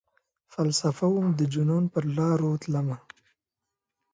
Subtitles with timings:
[0.53, 2.97] فلسفه وم ،دجنون پرلاروتلمه